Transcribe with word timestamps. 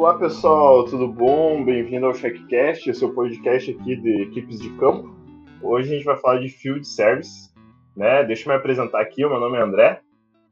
Olá 0.00 0.16
pessoal, 0.18 0.86
tudo 0.86 1.06
bom? 1.06 1.62
Bem-vindo 1.62 2.06
ao 2.06 2.14
Checkcast, 2.14 2.90
o 2.90 2.94
seu 2.94 3.12
podcast 3.12 3.70
aqui 3.70 3.96
de 3.96 4.22
equipes 4.22 4.58
de 4.58 4.74
campo. 4.78 5.14
Hoje 5.62 5.92
a 5.92 5.94
gente 5.94 6.06
vai 6.06 6.16
falar 6.16 6.38
de 6.40 6.48
Field 6.48 6.88
Service, 6.88 7.52
né? 7.94 8.24
Deixa 8.24 8.44
eu 8.44 8.48
me 8.48 8.58
apresentar 8.58 8.98
aqui, 9.02 9.20
meu 9.20 9.38
nome 9.38 9.58
é 9.58 9.60
André, 9.60 10.00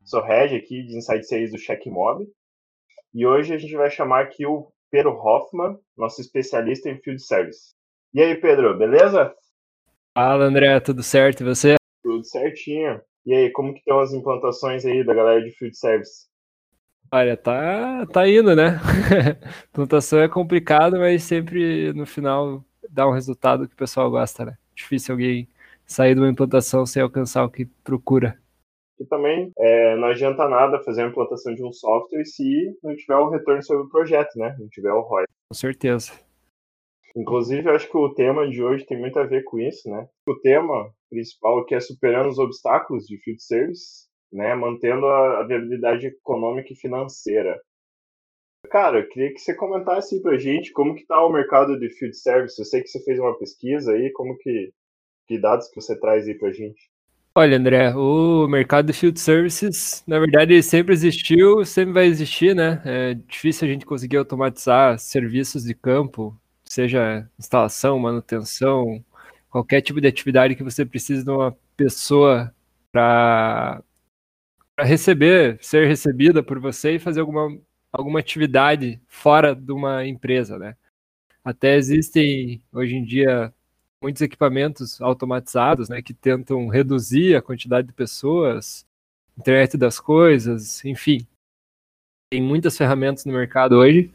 sou 0.05 0.21
head 0.21 0.55
aqui 0.55 0.83
de 0.83 0.98
Inside 0.98 1.27
Sales 1.27 1.51
do 1.51 1.59
Checkmob. 1.59 2.27
E 3.15 3.27
hoje 3.27 3.55
a 3.55 3.57
gente 3.57 3.75
vai 3.75 3.91
chamar 3.91 4.21
aqui 4.21 4.45
o 4.45 4.71
Pedro 4.91 5.12
Hoffman, 5.12 5.79
nosso 5.96 6.21
especialista 6.21 6.91
em 6.91 7.01
Field 7.01 7.23
Service. 7.23 7.73
E 8.12 8.21
aí, 8.21 8.35
Pedro, 8.35 8.77
beleza? 8.77 9.35
Fala, 10.15 10.45
André, 10.45 10.79
tudo 10.80 11.02
certo? 11.02 11.41
E 11.41 11.45
você? 11.45 11.77
Tudo 12.02 12.23
certinho. 12.23 13.01
E 13.24 13.35
aí, 13.35 13.51
como 13.51 13.73
que 13.73 13.79
estão 13.79 13.99
as 13.99 14.12
implantações 14.12 14.85
aí 14.85 15.02
da 15.02 15.15
galera 15.15 15.43
de 15.43 15.52
Field 15.52 15.74
Service? 15.74 16.29
Olha, 17.11 17.37
tá, 17.37 18.07
tá 18.07 18.29
indo, 18.29 18.55
né? 18.55 18.79
Plantação 19.73 20.21
é 20.21 20.29
complicado, 20.29 20.99
mas 20.99 21.23
sempre 21.23 21.93
no 21.95 22.05
final 22.05 22.62
dá 22.91 23.09
um 23.09 23.12
resultado 23.12 23.66
que 23.66 23.75
o 23.75 23.79
pessoal 23.79 24.11
gosta, 24.11 24.45
né? 24.45 24.59
Difícil 24.75 25.15
alguém 25.15 25.49
sair 25.87 26.15
de 26.15 26.21
uma 26.21 26.29
implantação 26.29 26.85
sem 26.85 27.02
alcançar 27.02 27.45
o 27.45 27.51
que 27.51 27.65
procura. 27.83 28.39
E 29.01 29.07
também 29.07 29.51
é, 29.59 29.97
não 29.97 30.09
adianta 30.09 30.47
nada 30.49 30.83
fazer 30.83 31.02
a 31.02 31.09
implantação 31.09 31.55
de 31.55 31.65
um 31.65 31.73
software 31.73 32.25
se 32.25 32.77
não 32.83 32.95
tiver 32.95 33.16
o 33.16 33.30
retorno 33.30 33.63
sobre 33.63 33.85
o 33.85 33.88
projeto, 33.88 34.37
né? 34.37 34.55
Não 34.59 34.69
tiver 34.69 34.93
o 34.93 35.01
ROI. 35.01 35.25
Com 35.51 35.55
certeza. 35.55 36.13
Inclusive, 37.16 37.71
acho 37.71 37.88
que 37.91 37.97
o 37.97 38.13
tema 38.13 38.49
de 38.49 38.63
hoje 38.63 38.85
tem 38.85 38.99
muito 38.99 39.19
a 39.19 39.25
ver 39.25 39.45
com 39.45 39.59
isso, 39.59 39.88
né? 39.88 40.07
O 40.29 40.35
tema 40.41 40.93
principal 41.09 41.65
que 41.65 41.75
é 41.75 41.80
superando 41.80 42.29
os 42.29 42.38
obstáculos 42.38 43.07
de 43.07 43.16
field 43.19 43.43
service 43.43 44.07
né, 44.32 44.54
mantendo 44.54 45.07
a, 45.07 45.40
a 45.40 45.46
viabilidade 45.46 46.07
econômica 46.07 46.73
e 46.73 46.76
financeira. 46.76 47.60
Cara, 48.70 48.98
eu 48.98 49.09
queria 49.09 49.32
que 49.32 49.40
você 49.40 49.54
comentasse 49.54 50.16
aí 50.16 50.23
pra 50.23 50.37
gente 50.37 50.73
como 50.73 50.95
que 50.95 51.07
tá 51.07 51.24
o 51.24 51.32
mercado 51.32 51.79
de 51.79 51.88
field 51.90 52.16
service. 52.16 52.59
Eu 52.59 52.65
sei 52.65 52.82
que 52.82 52.88
você 52.88 53.02
fez 53.04 53.18
uma 53.18 53.38
pesquisa 53.38 53.93
aí, 53.93 54.10
como 54.12 54.37
que, 54.38 54.73
que 55.26 55.40
dados 55.40 55.68
que 55.68 55.80
você 55.80 55.98
traz 55.98 56.26
aí 56.26 56.35
pra 56.35 56.52
gente? 56.52 56.90
Olha, 57.35 57.57
André, 57.57 57.95
o 57.95 58.48
mercado 58.48 58.87
de 58.87 58.93
field 58.93 59.18
services, 59.20 60.02
na 60.07 60.18
verdade, 60.18 60.60
sempre 60.60 60.92
existiu, 60.92 61.65
sempre 61.65 61.95
vai 61.95 62.07
existir, 62.07 62.54
né? 62.54 62.82
É 62.85 63.15
difícil 63.15 63.68
a 63.68 63.70
gente 63.70 63.87
conseguir 63.87 64.16
automatizar 64.16 64.98
serviços 64.98 65.62
de 65.62 65.72
campo, 65.72 66.37
seja 66.65 67.28
instalação, 67.38 67.97
manutenção, 67.98 69.04
qualquer 69.48 69.81
tipo 69.82 70.00
de 70.00 70.09
atividade 70.09 70.56
que 70.56 70.65
você 70.65 70.84
precise 70.84 71.25
de 71.25 71.31
uma 71.31 71.56
pessoa 71.76 72.53
para 72.91 73.82
receber, 74.84 75.59
ser 75.60 75.87
recebida 75.87 76.43
por 76.43 76.59
você 76.59 76.93
e 76.93 76.98
fazer 76.98 77.21
alguma, 77.21 77.59
alguma 77.93 78.21
atividade 78.21 79.00
fora 79.06 79.54
de 79.54 79.72
uma 79.72 80.06
empresa, 80.06 80.59
né? 80.59 80.76
Até 81.44 81.76
existem 81.76 82.62
hoje 82.72 82.94
em 82.94 83.04
dia 83.04 83.53
muitos 84.03 84.22
equipamentos 84.22 85.00
automatizados, 85.00 85.88
né, 85.88 86.00
que 86.00 86.15
tentam 86.15 86.69
reduzir 86.69 87.34
a 87.34 87.43
quantidade 87.43 87.88
de 87.88 87.93
pessoas, 87.93 88.87
internet 89.37 89.76
das 89.76 89.98
coisas, 89.98 90.84
enfim. 90.84 91.26
Tem 92.31 92.42
muitas 92.42 92.76
ferramentas 92.76 93.25
no 93.25 93.32
mercado 93.32 93.76
hoje, 93.76 94.12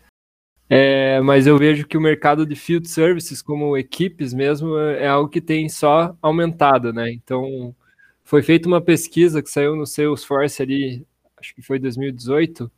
é, 0.69 1.19
mas 1.21 1.45
eu 1.45 1.57
vejo 1.57 1.85
que 1.85 1.97
o 1.97 2.01
mercado 2.01 2.45
de 2.45 2.55
field 2.55 2.87
services, 2.87 3.41
como 3.41 3.77
equipes 3.77 4.33
mesmo, 4.33 4.77
é 4.77 5.07
algo 5.07 5.29
que 5.29 5.41
tem 5.41 5.67
só 5.67 6.15
aumentado, 6.21 6.93
né? 6.93 7.11
Então, 7.11 7.75
foi 8.23 8.41
feita 8.41 8.67
uma 8.67 8.81
pesquisa 8.81 9.41
que 9.41 9.49
saiu 9.49 9.75
no 9.75 9.85
Salesforce 9.85 10.61
ali, 10.61 11.05
acho 11.37 11.53
que 11.53 11.61
foi 11.61 11.79
2018, 11.79 12.71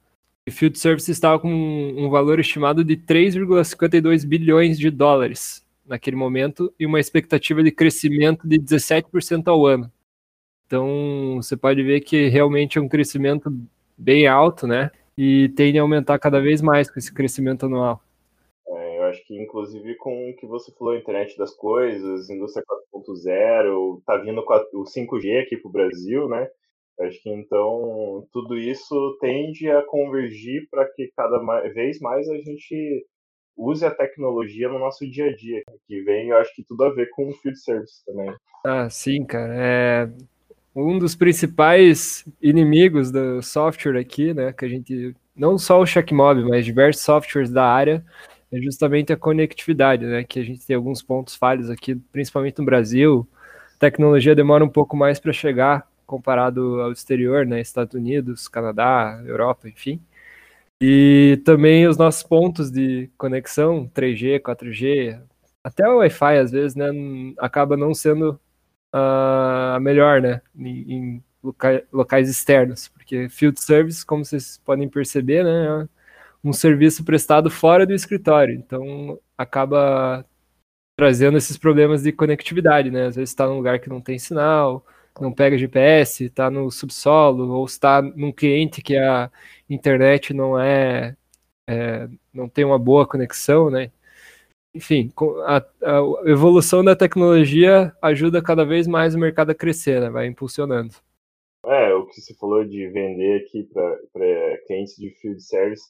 e 0.47 0.51
Field 0.51 0.77
Service 0.77 1.09
estava 1.11 1.39
com 1.39 1.49
um 1.49 2.09
valor 2.09 2.39
estimado 2.39 2.83
de 2.83 2.95
3,52 2.95 4.25
bilhões 4.27 4.77
de 4.77 4.91
dólares 4.91 5.65
naquele 5.85 6.15
momento 6.15 6.73
e 6.79 6.85
uma 6.85 6.99
expectativa 6.99 7.63
de 7.63 7.71
crescimento 7.71 8.47
de 8.47 8.59
17% 8.59 9.47
ao 9.47 9.65
ano. 9.65 9.91
Então, 10.67 11.37
você 11.37 11.55
pode 11.55 11.81
ver 11.83 12.01
que 12.01 12.27
realmente 12.27 12.77
é 12.77 12.81
um 12.81 12.87
crescimento 12.87 13.51
bem 13.97 14.27
alto, 14.27 14.67
né? 14.67 14.91
E 15.17 15.49
tende 15.49 15.77
a 15.77 15.81
aumentar 15.81 16.19
cada 16.19 16.39
vez 16.39 16.61
mais 16.61 16.89
com 16.89 16.99
esse 16.99 17.13
crescimento 17.13 17.65
anual 17.65 18.04
que 19.25 19.41
inclusive 19.41 19.95
com 19.95 20.29
o 20.29 20.35
que 20.35 20.45
você 20.45 20.71
falou, 20.77 20.95
internet 20.95 21.37
das 21.37 21.53
coisas, 21.55 22.29
indústria 22.29 22.63
4.0, 22.93 24.01
tá 24.05 24.17
vindo 24.17 24.41
o 24.41 24.83
5G 24.83 25.41
aqui 25.41 25.57
para 25.57 25.69
o 25.69 25.71
Brasil, 25.71 26.29
né? 26.29 26.47
Acho 27.01 27.21
que 27.21 27.29
então 27.29 28.25
tudo 28.31 28.57
isso 28.57 29.17
tende 29.19 29.69
a 29.69 29.81
convergir 29.83 30.67
para 30.69 30.85
que 30.93 31.11
cada 31.15 31.39
vez 31.73 31.99
mais 31.99 32.29
a 32.29 32.37
gente 32.37 33.05
use 33.57 33.85
a 33.85 33.91
tecnologia 33.91 34.69
no 34.69 34.79
nosso 34.79 35.09
dia 35.09 35.25
a 35.25 35.35
dia, 35.35 35.61
que 35.87 36.01
vem, 36.03 36.29
eu 36.29 36.37
acho 36.37 36.53
que 36.55 36.63
tudo 36.63 36.83
a 36.83 36.89
ver 36.93 37.09
com 37.09 37.29
o 37.29 37.33
field 37.33 37.59
service 37.59 38.03
também. 38.05 38.33
Ah, 38.65 38.89
sim, 38.89 39.25
cara. 39.25 39.53
É 39.55 40.09
um 40.75 40.99
dos 40.99 41.15
principais 41.15 42.25
inimigos 42.41 43.11
do 43.11 43.41
software 43.41 43.97
aqui, 43.97 44.33
né, 44.33 44.53
que 44.53 44.65
a 44.65 44.67
gente 44.67 45.15
não 45.35 45.57
só 45.57 45.79
o 45.79 45.85
Checkmob, 45.85 46.43
mas 46.43 46.65
diversos 46.65 47.03
softwares 47.03 47.49
da 47.49 47.65
área 47.65 48.05
é 48.51 48.59
justamente 48.59 49.11
a 49.13 49.17
conectividade, 49.17 50.05
né? 50.05 50.23
Que 50.23 50.39
a 50.39 50.43
gente 50.43 50.65
tem 50.65 50.75
alguns 50.75 51.01
pontos 51.01 51.35
falhos 51.35 51.69
aqui, 51.69 51.95
principalmente 51.95 52.59
no 52.59 52.65
Brasil. 52.65 53.27
A 53.75 53.79
tecnologia 53.79 54.35
demora 54.35 54.63
um 54.63 54.69
pouco 54.69 54.95
mais 54.95 55.19
para 55.19 55.33
chegar 55.33 55.87
comparado 56.05 56.81
ao 56.81 56.91
exterior, 56.91 57.45
né? 57.45 57.59
Estados 57.61 57.95
Unidos, 57.95 58.47
Canadá, 58.47 59.21
Europa, 59.25 59.67
enfim. 59.67 60.01
E 60.81 61.41
também 61.45 61.87
os 61.87 61.97
nossos 61.97 62.23
pontos 62.23 62.69
de 62.71 63.09
conexão, 63.17 63.89
3G, 63.93 64.39
4G, 64.41 65.21
até 65.63 65.87
o 65.89 65.97
Wi-Fi 65.97 66.37
às 66.37 66.51
vezes, 66.51 66.75
né? 66.75 66.87
Acaba 67.39 67.77
não 67.77 67.93
sendo 67.93 68.39
uh, 68.93 69.75
a 69.75 69.79
melhor, 69.81 70.21
né? 70.21 70.41
Em, 70.57 70.93
em 70.93 71.23
locais 71.91 72.29
externos, 72.29 72.87
porque 72.87 73.29
field 73.29 73.59
service, 73.61 74.05
como 74.05 74.25
vocês 74.25 74.59
podem 74.65 74.89
perceber, 74.89 75.43
né? 75.43 75.87
Um 76.45 76.53
serviço 76.53 77.03
prestado 77.03 77.49
fora 77.49 77.87
do 77.87 77.93
escritório. 77.93 78.53
Então, 78.53 79.19
acaba 79.35 80.23
trazendo 80.95 81.37
esses 81.37 81.57
problemas 81.57 82.03
de 82.03 82.11
conectividade, 82.11 82.91
né? 82.91 83.07
Às 83.07 83.15
vezes 83.15 83.31
está 83.31 83.47
num 83.47 83.57
lugar 83.57 83.79
que 83.79 83.89
não 83.89 83.99
tem 83.99 84.19
sinal, 84.19 84.85
não 85.19 85.31
pega 85.33 85.57
GPS, 85.57 86.25
está 86.25 86.49
no 86.51 86.69
subsolo, 86.69 87.51
ou 87.51 87.65
está 87.65 88.01
num 88.01 88.31
cliente 88.31 88.81
que 88.81 88.95
a 88.95 89.31
internet 89.69 90.33
não 90.33 90.59
é, 90.59 91.17
é 91.67 92.07
não 92.31 92.47
tem 92.47 92.63
uma 92.63 92.77
boa 92.77 93.07
conexão, 93.07 93.69
né? 93.71 93.91
Enfim, 94.73 95.11
a, 95.45 95.57
a, 95.57 96.29
evolução 96.29 96.83
da 96.83 96.95
tecnologia 96.95 97.95
ajuda 98.01 98.41
cada 98.41 98.65
vez 98.65 98.87
mais 98.87 99.15
o 99.15 99.19
mercado 99.19 99.49
a 99.51 99.55
crescer, 99.55 100.01
né? 100.01 100.09
Vai 100.09 100.27
impulsionando. 100.27 100.93
É, 101.65 101.93
o 101.95 102.05
que 102.05 102.21
você 102.21 102.35
falou 102.35 102.63
de 102.63 102.87
vender 102.89 103.41
aqui 103.41 103.63
para 103.63 104.57
clientes 104.67 104.95
de 104.97 105.09
field 105.09 105.41
service, 105.41 105.89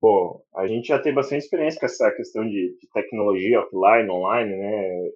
Pô, 0.00 0.42
a 0.54 0.66
gente 0.66 0.88
já 0.88 0.98
tem 1.00 1.14
bastante 1.14 1.44
experiência 1.44 1.80
com 1.80 1.86
essa 1.86 2.10
questão 2.12 2.44
de, 2.44 2.76
de 2.78 2.88
tecnologia 2.92 3.60
offline, 3.60 4.10
online, 4.10 4.56
né? 4.56 5.10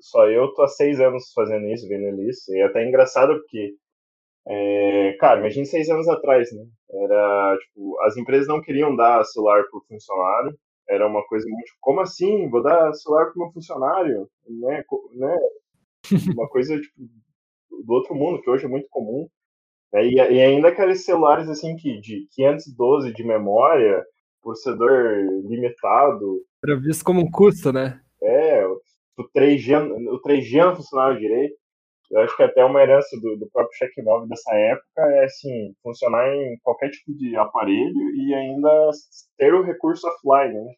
Só 0.00 0.28
eu 0.28 0.52
tô 0.54 0.62
há 0.62 0.68
seis 0.68 1.00
anos 1.00 1.32
fazendo 1.34 1.68
isso, 1.68 1.88
vendo 1.88 2.22
isso. 2.28 2.52
E 2.54 2.60
é 2.60 2.64
até 2.64 2.86
engraçado 2.86 3.34
porque, 3.34 3.74
é, 4.48 5.16
cara, 5.20 5.40
imagine 5.40 5.66
seis 5.66 5.88
anos 5.90 6.08
atrás, 6.08 6.50
né? 6.52 6.64
Era, 6.90 7.56
tipo, 7.58 8.00
as 8.02 8.16
empresas 8.16 8.48
não 8.48 8.60
queriam 8.62 8.94
dar 8.96 9.24
celular 9.24 9.64
pro 9.70 9.84
funcionário. 9.88 10.58
Era 10.88 11.06
uma 11.06 11.24
coisa 11.26 11.46
muito, 11.48 11.70
como 11.80 12.00
assim? 12.00 12.48
Vou 12.50 12.62
dar 12.62 12.92
celular 12.94 13.26
pro 13.26 13.42
meu 13.42 13.52
funcionário? 13.52 14.28
Né? 14.48 14.84
né? 15.14 15.36
Uma 16.34 16.48
coisa, 16.48 16.80
tipo, 16.80 16.94
do 17.84 17.92
outro 17.92 18.14
mundo, 18.14 18.40
que 18.40 18.50
hoje 18.50 18.64
é 18.64 18.68
muito 18.68 18.88
comum. 18.90 19.28
É, 19.94 20.04
e, 20.04 20.14
e, 20.14 20.40
ainda 20.40 20.68
aqueles 20.68 21.04
celulares 21.04 21.48
assim 21.48 21.74
que 21.76 22.00
de 22.00 22.26
512 22.34 23.12
de 23.12 23.24
memória, 23.24 24.04
processador 24.42 25.16
limitado. 25.44 26.42
Era 26.62 26.78
visto 26.78 27.04
como 27.04 27.20
um 27.20 27.30
custo, 27.30 27.72
né? 27.72 28.00
É, 28.22 28.66
o 28.66 28.80
3G, 29.36 29.76
o 30.10 30.20
3G 30.20 30.64
não 30.64 30.76
funcionava 30.76 31.18
direito. 31.18 31.56
Eu 32.10 32.20
acho 32.20 32.34
que 32.36 32.42
até 32.42 32.64
uma 32.64 32.80
herança 32.80 33.20
do, 33.20 33.36
do 33.36 33.50
próprio 33.50 33.76
cheque 33.76 34.02
móvel 34.02 34.28
dessa 34.28 34.54
época 34.54 35.02
é 35.12 35.24
assim, 35.24 35.74
funcionar 35.82 36.26
em 36.34 36.58
qualquer 36.62 36.90
tipo 36.90 37.14
de 37.14 37.36
aparelho 37.36 38.10
e 38.16 38.34
ainda 38.34 38.90
ter 39.36 39.52
o 39.52 39.62
recurso 39.62 40.06
offline, 40.06 40.54
né? 40.54 40.72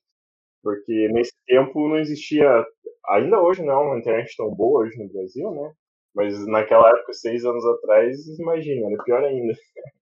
Porque 0.62 1.08
nesse 1.12 1.32
tempo 1.46 1.88
não 1.88 1.98
existia, 1.98 2.64
ainda 3.08 3.40
hoje 3.40 3.62
não 3.62 3.72
é 3.72 3.76
uma 3.76 3.98
internet 3.98 4.34
tão 4.36 4.52
boa 4.52 4.82
hoje 4.82 4.98
no 4.98 5.08
Brasil, 5.08 5.50
né? 5.52 5.72
Mas 6.14 6.46
naquela 6.46 6.88
época, 6.90 7.12
seis 7.12 7.44
anos 7.44 7.64
atrás, 7.64 8.26
imagina, 8.38 8.86
era 8.88 9.02
pior 9.04 9.24
ainda. 9.24 9.54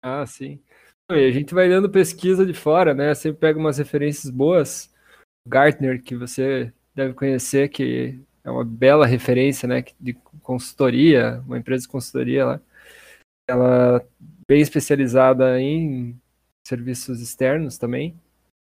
Ah, 0.00 0.24
sim. 0.24 0.62
E 1.10 1.26
a 1.26 1.30
gente 1.32 1.52
vai 1.52 1.68
dando 1.68 1.90
pesquisa 1.90 2.46
de 2.46 2.54
fora, 2.54 2.94
né? 2.94 3.12
Sempre 3.16 3.40
pega 3.40 3.58
umas 3.58 3.78
referências 3.78 4.30
boas. 4.30 4.94
Gartner, 5.46 6.00
que 6.00 6.14
você 6.14 6.72
deve 6.94 7.14
conhecer, 7.14 7.68
que 7.68 8.20
é 8.44 8.50
uma 8.50 8.64
bela 8.64 9.06
referência, 9.06 9.66
né? 9.66 9.84
De 9.98 10.14
consultoria, 10.42 11.42
uma 11.46 11.58
empresa 11.58 11.82
de 11.82 11.88
consultoria 11.88 12.44
lá. 12.46 12.60
Ela 13.48 14.06
bem 14.46 14.60
especializada 14.60 15.60
em 15.60 16.18
serviços 16.66 17.20
externos 17.20 17.78
também. 17.78 18.14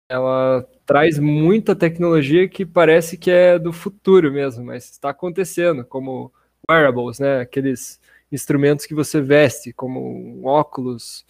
ela 0.09 0.67
traz 0.87 1.19
muita 1.19 1.75
tecnologia 1.77 2.49
que 2.49 2.65
parece 2.65 3.19
que 3.19 3.31
é 3.31 3.59
do 3.59 3.73
futuro 3.73 4.33
mesmo, 4.33 4.65
mas 4.65 4.91
está 4.91 5.11
acontecendo, 5.11 5.85
como 5.85 6.33
wearables, 6.69 7.19
né? 7.19 7.41
Aqueles 7.41 8.01
instrumentos 8.31 8.87
que 8.87 8.95
você 8.95 9.21
veste, 9.21 9.73
como 9.73 10.45
óculos, 10.45 11.25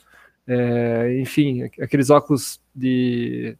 é, 0.46 1.18
enfim, 1.20 1.62
aqueles 1.80 2.10
óculos 2.10 2.60
de 2.74 3.56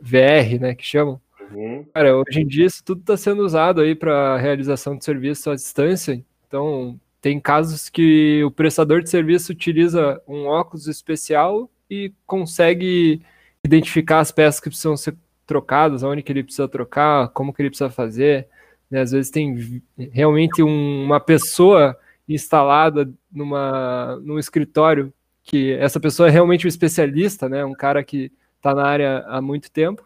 VR, 0.00 0.58
né, 0.60 0.74
que 0.74 0.84
chamam. 0.84 1.20
Uhum. 1.52 1.84
Cara, 1.94 2.16
hoje 2.16 2.40
em 2.40 2.46
dia 2.46 2.66
isso 2.66 2.82
tudo 2.82 3.00
está 3.00 3.16
sendo 3.16 3.44
usado 3.44 3.80
aí 3.80 3.94
para 3.94 4.36
realização 4.36 4.96
de 4.96 5.04
serviço 5.04 5.50
à 5.50 5.54
distância. 5.54 6.20
Então, 6.46 6.98
tem 7.20 7.38
casos 7.40 7.88
que 7.88 8.42
o 8.44 8.50
prestador 8.50 9.02
de 9.02 9.10
serviço 9.10 9.52
utiliza 9.52 10.20
um 10.26 10.46
óculos 10.46 10.88
especial 10.88 11.70
e 11.88 12.12
consegue 12.26 13.22
identificar 13.64 14.20
as 14.20 14.32
peças 14.32 14.60
que 14.60 14.68
precisam 14.68 14.96
ser 14.96 15.16
trocadas, 15.46 16.02
onde 16.02 16.22
que 16.22 16.32
ele 16.32 16.42
precisa 16.42 16.68
trocar, 16.68 17.28
como 17.28 17.52
que 17.52 17.62
ele 17.62 17.70
precisa 17.70 17.90
fazer. 17.90 18.48
Né? 18.90 19.00
Às 19.00 19.12
vezes 19.12 19.30
tem 19.30 19.82
realmente 20.12 20.62
um, 20.62 21.04
uma 21.04 21.20
pessoa 21.20 21.96
instalada 22.28 23.10
numa, 23.30 24.16
num 24.22 24.38
escritório 24.38 25.12
que 25.42 25.72
essa 25.74 26.00
pessoa 26.00 26.28
é 26.28 26.30
realmente 26.30 26.66
um 26.66 26.68
especialista, 26.68 27.48
né? 27.48 27.64
um 27.64 27.72
cara 27.72 28.02
que 28.02 28.32
está 28.56 28.74
na 28.74 28.84
área 28.84 29.24
há 29.28 29.40
muito 29.40 29.70
tempo, 29.70 30.04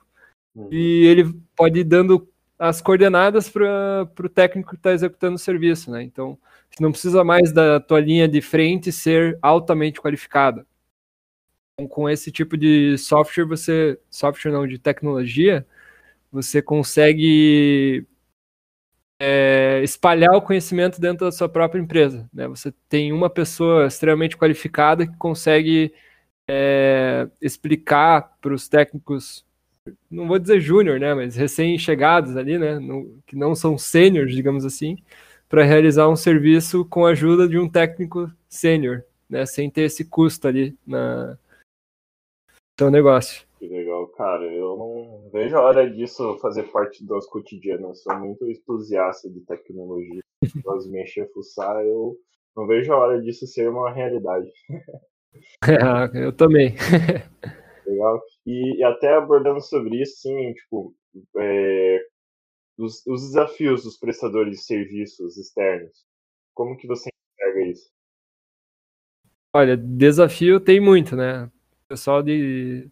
uhum. 0.55 0.69
e 0.71 1.06
ele 1.06 1.32
pode 1.56 1.81
ir 1.81 1.85
dando 1.85 2.29
as 2.59 2.82
coordenadas 2.82 3.49
para 3.49 4.06
o 4.23 4.29
técnico 4.29 4.71
que 4.71 4.77
está 4.77 4.93
executando 4.93 5.37
o 5.37 5.38
serviço. 5.38 5.91
Né? 5.91 6.03
Então, 6.03 6.38
você 6.71 6.82
não 6.82 6.93
precisa 6.93 7.25
mais 7.25 7.53
da 7.53 7.81
tua 7.81 8.00
linha 8.00 8.29
de 8.29 8.43
frente 8.43 8.93
ser 8.93 9.38
altamente 9.41 9.99
qualificada. 9.99 10.67
Então, 11.75 11.88
com 11.88 12.06
esse 12.06 12.31
tipo 12.31 12.59
de 12.59 12.99
software, 12.99 13.47
você, 13.47 13.99
software 14.11 14.53
não, 14.53 14.67
de 14.67 14.79
tecnologia, 14.79 15.67
você 16.31 16.61
consegue 16.61 18.06
é, 19.20 19.82
espalhar 19.84 20.34
o 20.34 20.40
conhecimento 20.40 20.99
dentro 20.99 21.26
da 21.26 21.32
sua 21.32 21.49
própria 21.49 21.78
empresa. 21.78 22.26
Né? 22.32 22.49
Você 22.49 22.72
tem 22.88 23.12
uma 23.12 23.28
pessoa 23.28 23.87
extremamente 23.87 24.37
qualificada 24.37 25.06
que 25.06 25.17
consegue 25.19 25.93
é, 26.49 27.28
explicar 27.40 28.34
para 28.40 28.55
os 28.55 28.67
técnicos, 28.67 29.44
não 30.11 30.26
vou 30.26 30.38
dizer 30.38 30.58
júnior, 30.61 30.99
né, 30.99 31.14
mas 31.14 31.37
recém-chegados 31.37 32.37
ali, 32.37 32.58
né, 32.58 32.78
no, 32.78 33.20
que 33.26 33.37
não 33.37 33.55
são 33.55 33.76
sêniores, 33.76 34.34
digamos 34.34 34.64
assim, 34.64 34.96
para 35.49 35.64
realizar 35.64 36.08
um 36.08 36.17
serviço 36.17 36.84
com 36.87 37.05
a 37.05 37.11
ajuda 37.11 37.46
de 37.46 37.58
um 37.58 37.69
técnico 37.69 38.31
sênior, 38.49 39.05
né, 39.28 39.44
sem 39.46 39.70
ter 39.70 39.82
esse 39.82 40.05
custo 40.05 40.49
ali 40.49 40.76
na, 40.87 41.37
teu 42.76 42.90
negócio. 42.90 43.50
Cara. 44.20 44.44
Eu 44.52 44.76
não 44.76 45.31
vejo 45.32 45.56
a 45.56 45.62
hora 45.62 45.90
disso 45.90 46.37
fazer 46.43 46.64
parte 46.64 47.02
do 47.02 47.14
nosso 47.14 47.31
cotidiano. 47.31 47.88
Eu 47.88 47.94
sou 47.94 48.14
muito 48.19 48.46
entusiasta 48.50 49.31
de 49.31 49.40
tecnologia. 49.40 50.20
De 50.82 50.88
mexer, 50.90 51.31
fuçar. 51.32 51.82
Eu 51.87 52.19
não 52.55 52.67
vejo 52.67 52.93
a 52.93 52.99
hora 52.99 53.22
disso 53.22 53.46
ser 53.46 53.70
uma 53.70 53.90
realidade. 53.90 54.50
É, 55.64 55.72
eu 56.26 56.32
também. 56.34 56.75
legal. 57.87 58.22
E, 58.46 58.81
e, 58.81 58.84
até 58.84 59.14
abordando 59.14 59.62
sobre 59.62 60.02
isso, 60.02 60.20
sim, 60.20 60.52
tipo, 60.52 60.94
é, 61.38 62.05
os, 62.76 63.06
os 63.06 63.22
desafios 63.22 63.84
dos 63.84 63.99
prestadores 63.99 64.58
de 64.58 64.64
serviços 64.64 65.38
externos. 65.38 66.05
Como 66.52 66.76
que 66.76 66.87
você 66.87 67.08
enxerga 67.38 67.70
isso? 67.70 67.90
Olha, 69.55 69.78
desafio 69.78 70.61
tem 70.61 70.78
muito, 70.78 71.17
né? 71.17 71.50
pessoal 71.90 72.22
de 72.22 72.88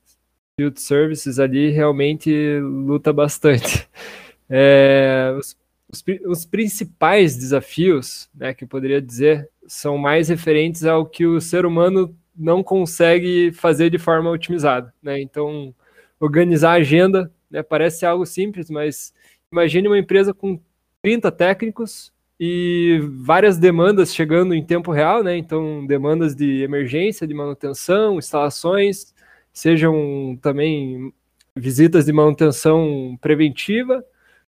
field 0.58 0.80
services 0.80 1.38
ali 1.38 1.70
realmente 1.70 2.58
luta 2.60 3.12
bastante. 3.12 3.88
É, 4.50 5.34
os, 5.38 5.54
os, 5.92 6.02
os, 6.24 6.46
principais 6.46 7.36
desafios, 7.36 8.30
né, 8.34 8.54
que 8.54 8.64
eu 8.64 8.68
poderia 8.68 8.98
dizer, 8.98 9.46
são 9.66 9.98
mais 9.98 10.30
referentes 10.30 10.86
ao 10.86 11.04
que 11.04 11.26
o 11.26 11.38
ser 11.38 11.66
humano 11.66 12.16
não 12.34 12.62
consegue 12.62 13.52
fazer 13.52 13.90
de 13.90 13.98
forma 13.98 14.30
otimizada. 14.30 14.90
Né? 15.02 15.20
Então, 15.20 15.74
organizar 16.18 16.70
a 16.70 16.76
agenda 16.76 17.30
né, 17.50 17.62
parece 17.62 18.06
algo 18.06 18.24
simples, 18.24 18.70
mas 18.70 19.12
imagine 19.52 19.86
uma 19.86 19.98
empresa 19.98 20.32
com 20.32 20.58
30 21.02 21.30
técnicos 21.30 22.10
e 22.40 23.02
várias 23.20 23.58
demandas 23.58 24.14
chegando 24.14 24.54
em 24.54 24.64
tempo 24.64 24.92
real, 24.92 25.22
né? 25.22 25.36
Então, 25.36 25.84
demandas 25.86 26.34
de 26.34 26.62
emergência, 26.62 27.26
de 27.26 27.34
manutenção, 27.34 28.16
instalações, 28.16 29.12
sejam 29.52 30.38
também 30.40 31.12
visitas 31.56 32.06
de 32.06 32.12
manutenção 32.12 33.18
preventiva. 33.20 34.04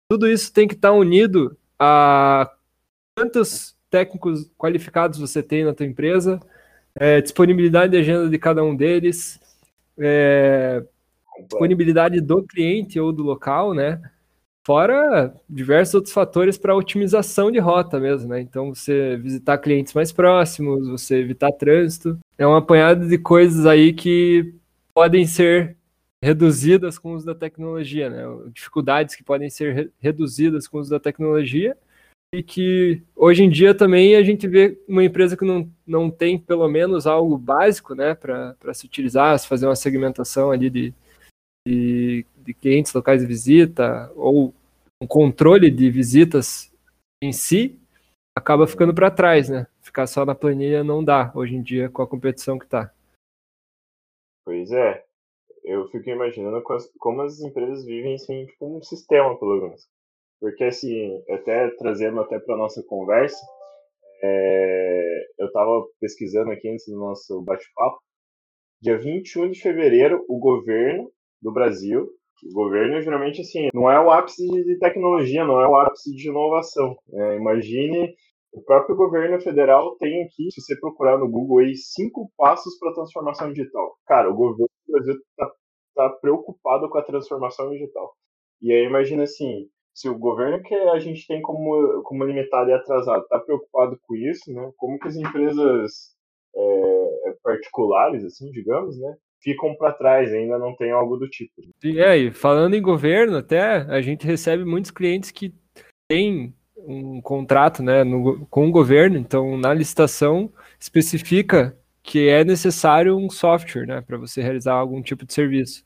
Tudo 0.08 0.28
isso 0.28 0.52
tem 0.52 0.66
que 0.66 0.74
estar 0.74 0.92
unido 0.92 1.56
a 1.78 2.50
quantos 3.16 3.76
técnicos 3.90 4.50
qualificados 4.56 5.18
você 5.18 5.42
tem 5.42 5.64
na 5.64 5.74
tua 5.74 5.86
empresa, 5.86 6.40
é, 6.94 7.20
disponibilidade 7.20 7.92
de 7.92 7.98
agenda 7.98 8.28
de 8.28 8.38
cada 8.38 8.62
um 8.62 8.74
deles, 8.74 9.40
é, 9.98 10.82
disponibilidade 11.48 12.20
do 12.20 12.42
cliente 12.42 12.98
ou 13.00 13.12
do 13.12 13.22
local, 13.22 13.74
né? 13.74 14.00
Fora 14.64 15.34
diversos 15.48 15.94
outros 15.94 16.12
fatores 16.12 16.58
para 16.58 16.76
otimização 16.76 17.50
de 17.50 17.58
rota 17.58 17.98
mesmo, 17.98 18.28
né? 18.28 18.40
Então, 18.40 18.74
você 18.74 19.16
visitar 19.16 19.58
clientes 19.58 19.94
mais 19.94 20.12
próximos, 20.12 20.86
você 20.86 21.16
evitar 21.16 21.50
trânsito. 21.52 22.18
É 22.36 22.46
um 22.46 22.54
apanhado 22.54 23.08
de 23.08 23.18
coisas 23.18 23.66
aí 23.66 23.92
que 23.92 24.54
podem 24.94 25.26
ser 25.26 25.76
reduzidas 26.22 26.98
com 26.98 27.12
o 27.12 27.14
uso 27.14 27.26
da 27.26 27.34
tecnologia, 27.34 28.10
né? 28.10 28.22
Dificuldades 28.52 29.14
que 29.14 29.24
podem 29.24 29.48
ser 29.48 29.74
re 29.74 29.90
reduzidas 29.98 30.68
com 30.68 30.76
o 30.76 30.80
uso 30.80 30.90
da 30.90 31.00
tecnologia 31.00 31.76
e 32.32 32.42
que 32.42 33.02
hoje 33.16 33.42
em 33.42 33.50
dia 33.50 33.74
também 33.74 34.14
a 34.14 34.22
gente 34.22 34.46
vê 34.46 34.78
uma 34.86 35.02
empresa 35.02 35.36
que 35.36 35.44
não, 35.44 35.68
não 35.86 36.10
tem 36.10 36.38
pelo 36.38 36.68
menos 36.68 37.06
algo 37.06 37.36
básico, 37.36 37.94
né, 37.94 38.14
para 38.14 38.54
se 38.72 38.86
utilizar, 38.86 39.36
se 39.38 39.48
fazer 39.48 39.66
uma 39.66 39.74
segmentação 39.74 40.52
ali 40.52 40.70
de, 40.70 40.94
de, 41.66 42.24
de 42.36 42.54
clientes 42.54 42.92
locais 42.92 43.20
de 43.20 43.26
visita 43.26 44.12
ou 44.14 44.54
um 45.02 45.06
controle 45.06 45.70
de 45.70 45.90
visitas 45.90 46.70
em 47.22 47.32
si, 47.32 47.78
acaba 48.36 48.66
ficando 48.66 48.94
para 48.94 49.10
trás, 49.10 49.48
né? 49.48 49.66
Ficar 49.82 50.06
só 50.06 50.24
na 50.24 50.34
planilha 50.34 50.84
não 50.84 51.02
dá 51.02 51.32
hoje 51.34 51.56
em 51.56 51.62
dia 51.62 51.88
com 51.88 52.02
a 52.02 52.06
competição 52.06 52.58
que 52.58 52.64
está. 52.64 52.92
Pois 54.44 54.70
é. 54.72 55.04
Eu 55.64 55.86
fico 55.88 56.08
imaginando 56.10 56.62
como 56.98 57.22
as 57.22 57.40
empresas 57.40 57.84
vivem 57.84 58.14
assim, 58.14 58.46
tipo 58.46 58.78
um 58.78 58.82
sistema, 58.82 59.38
pelo 59.38 59.60
menos. 59.60 59.86
Porque, 60.40 60.64
assim, 60.64 61.22
até 61.28 61.68
trazendo 61.76 62.20
até 62.20 62.38
para 62.38 62.56
nossa 62.56 62.82
conversa, 62.84 63.38
é, 64.22 65.26
eu 65.38 65.46
estava 65.46 65.86
pesquisando 66.00 66.50
aqui 66.50 66.68
antes 66.68 66.86
do 66.86 66.98
nosso 66.98 67.42
bate-papo. 67.42 67.98
Dia 68.80 68.98
21 68.98 69.50
de 69.50 69.60
fevereiro, 69.60 70.24
o 70.28 70.38
governo 70.38 71.10
do 71.42 71.52
Brasil. 71.52 72.08
O 72.50 72.54
governo, 72.54 73.02
geralmente, 73.02 73.42
assim, 73.42 73.68
não 73.74 73.90
é 73.90 74.00
o 74.00 74.10
ápice 74.10 74.46
de 74.46 74.78
tecnologia, 74.78 75.44
não 75.44 75.60
é 75.60 75.68
o 75.68 75.76
ápice 75.76 76.10
de 76.14 76.28
inovação. 76.28 76.96
É, 77.12 77.36
imagine, 77.36 78.14
o 78.52 78.62
próprio 78.62 78.96
governo 78.96 79.40
federal 79.40 79.96
tem 79.96 80.22
aqui, 80.24 80.50
se 80.50 80.60
você 80.60 80.78
procurar 80.78 81.18
no 81.18 81.30
Google 81.30 81.58
aí, 81.58 81.76
cinco 81.76 82.30
passos 82.36 82.78
para 82.78 82.90
a 82.90 82.94
transformação 82.94 83.52
digital. 83.52 83.96
Cara, 84.06 84.30
o 84.30 84.34
governo 84.34 84.68
do 84.86 84.92
Brasil 84.92 85.14
está 85.14 85.52
tá 85.94 86.08
preocupado 86.20 86.88
com 86.88 86.98
a 86.98 87.04
transformação 87.04 87.70
digital. 87.70 88.12
E 88.60 88.72
aí, 88.72 88.84
imagina 88.84 89.22
assim, 89.22 89.68
se 89.94 90.08
o 90.08 90.18
governo 90.18 90.62
que 90.62 90.74
a 90.74 90.98
gente 90.98 91.26
tem 91.26 91.40
como, 91.40 92.02
como 92.02 92.24
limitado 92.24 92.70
e 92.70 92.72
atrasado 92.72 93.22
está 93.22 93.38
preocupado 93.38 93.98
com 94.02 94.16
isso, 94.16 94.52
né? 94.52 94.70
Como 94.76 94.98
que 94.98 95.08
as 95.08 95.16
empresas 95.16 96.14
é, 96.54 97.36
particulares, 97.42 98.24
assim, 98.24 98.50
digamos, 98.50 98.98
né? 98.98 99.16
ficam 99.42 99.74
para 99.74 99.92
trás, 99.92 100.32
ainda 100.32 100.58
não 100.58 100.76
tem 100.76 100.90
algo 100.90 101.16
do 101.16 101.28
tipo. 101.28 101.62
É, 101.82 102.16
e 102.16 102.30
falando 102.30 102.74
em 102.74 102.82
governo, 102.82 103.38
até 103.38 103.62
a 103.62 104.00
gente 104.00 104.26
recebe 104.26 104.64
muitos 104.64 104.90
clientes 104.90 105.30
que 105.30 105.54
têm 106.08 106.54
um 106.86 107.20
contrato 107.20 107.82
né, 107.82 108.04
no, 108.04 108.46
com 108.46 108.68
o 108.68 108.70
governo, 108.70 109.16
então 109.16 109.56
na 109.56 109.72
licitação 109.72 110.50
especifica 110.78 111.76
que 112.02 112.28
é 112.28 112.44
necessário 112.44 113.16
um 113.16 113.30
software 113.30 113.86
né, 113.86 114.00
para 114.00 114.16
você 114.16 114.42
realizar 114.42 114.74
algum 114.74 115.02
tipo 115.02 115.26
de 115.26 115.32
serviço. 115.32 115.84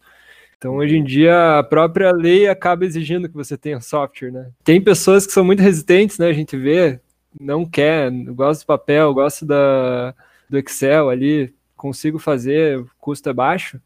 Então, 0.57 0.77
hoje 0.77 0.97
em 0.97 1.05
dia, 1.05 1.59
a 1.59 1.63
própria 1.63 2.11
lei 2.13 2.49
acaba 2.49 2.87
exigindo 2.87 3.29
que 3.29 3.35
você 3.35 3.57
tenha 3.57 3.81
software, 3.81 4.31
né? 4.31 4.51
Tem 4.63 4.81
pessoas 4.81 5.27
que 5.27 5.33
são 5.33 5.45
muito 5.45 5.61
resistentes, 5.61 6.19
né? 6.19 6.29
A 6.29 6.33
gente 6.33 6.57
vê, 6.57 7.01
não 7.39 7.67
quer, 7.67 8.11
gosta 8.11 8.65
do 8.65 8.67
papel, 8.67 9.13
gosta 9.13 9.45
da, 9.45 10.15
do 10.49 10.59
Excel 10.59 11.11
ali, 11.11 11.55
consigo 11.77 12.19
fazer, 12.19 12.79
o 12.79 12.89
custo 12.99 13.29
é 13.29 13.33
baixo, 13.35 13.79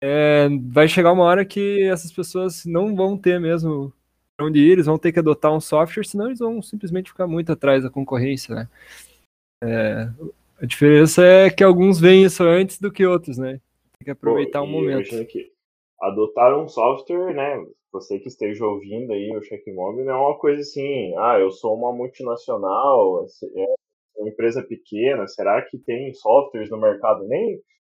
é, 0.00 0.48
vai 0.70 0.88
chegar 0.88 1.12
uma 1.12 1.24
hora 1.24 1.44
que 1.44 1.82
essas 1.84 2.10
pessoas 2.10 2.64
não 2.64 2.96
vão 2.96 3.16
ter 3.16 3.38
mesmo 3.38 3.92
onde 4.40 4.60
ir, 4.60 4.72
eles 4.72 4.86
vão 4.86 4.98
ter 4.98 5.12
que 5.12 5.18
adotar 5.18 5.52
um 5.52 5.60
software, 5.60 6.04
senão 6.04 6.26
eles 6.26 6.38
vão 6.38 6.62
simplesmente 6.62 7.10
ficar 7.10 7.26
muito 7.26 7.52
atrás 7.52 7.82
da 7.82 7.90
concorrência, 7.90 8.54
né? 8.54 8.68
É, 9.62 10.08
a 10.60 10.66
diferença 10.66 11.24
é 11.24 11.50
que 11.50 11.64
alguns 11.64 12.00
veem 12.00 12.24
isso 12.24 12.42
antes 12.42 12.80
do 12.80 12.90
que 12.90 13.06
outros, 13.06 13.38
né? 13.38 13.60
Tem 13.98 14.04
que 14.04 14.10
aproveitar 14.10 14.60
o 14.62 14.64
um 14.64 14.70
momento. 14.70 15.08
Que 15.26 15.52
adotar 16.00 16.56
um 16.58 16.68
software, 16.68 17.34
né? 17.34 17.64
Você 17.92 18.18
que 18.18 18.28
esteja 18.28 18.64
ouvindo 18.64 19.12
aí 19.12 19.34
o 19.34 19.42
Checkmob, 19.42 20.02
não 20.04 20.12
é 20.12 20.16
uma 20.16 20.38
coisa 20.38 20.60
assim, 20.60 21.14
ah, 21.16 21.38
eu 21.38 21.50
sou 21.50 21.74
uma 21.74 21.92
multinacional, 21.92 23.24
é 23.56 23.66
uma 24.16 24.28
empresa 24.28 24.62
pequena, 24.62 25.26
será 25.26 25.62
que 25.62 25.78
tem 25.78 26.12
softwares 26.12 26.70
no 26.70 26.78
mercado? 26.78 27.26
Nem, 27.26 27.58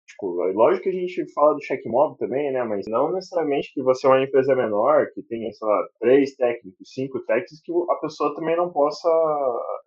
tipo, 0.08 0.42
é 0.48 0.52
lógico 0.52 0.84
que 0.84 0.88
a 0.88 0.92
gente 0.92 1.32
fala 1.32 1.54
do 1.54 1.62
Checkmob 1.62 2.16
também, 2.18 2.50
né? 2.52 2.64
Mas 2.64 2.86
não 2.88 3.12
necessariamente 3.12 3.72
que 3.72 3.82
você 3.82 4.06
é 4.06 4.10
uma 4.10 4.22
empresa 4.22 4.56
menor, 4.56 5.06
que 5.12 5.22
tenha, 5.22 5.52
sei 5.52 5.68
lá, 5.68 5.88
três 6.00 6.34
técnicos, 6.34 6.92
cinco 6.92 7.20
técnicos, 7.20 7.60
que 7.62 7.72
a 7.90 7.94
pessoa 7.96 8.34
também 8.34 8.56
não 8.56 8.70
possa 8.70 9.08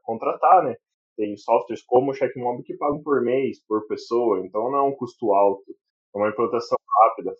contratar, 0.03 0.63
né? 0.63 0.75
Tem 1.17 1.35
softwares 1.35 1.83
como 1.83 2.11
o 2.11 2.13
Checkmob 2.13 2.63
que 2.63 2.77
pagam 2.77 3.01
por 3.01 3.21
mês, 3.21 3.59
por 3.67 3.85
pessoa, 3.87 4.45
então 4.45 4.71
não 4.71 4.77
é 4.77 4.83
um 4.83 4.95
custo 4.95 5.33
alto. 5.33 5.75
É 6.13 6.17
uma 6.17 6.29
implantação 6.29 6.77
rápida, 7.01 7.33